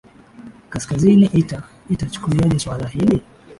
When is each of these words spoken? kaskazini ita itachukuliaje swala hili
kaskazini 0.69 1.25
ita 1.25 1.63
itachukuliaje 1.93 2.59
swala 2.59 2.87
hili 2.87 3.21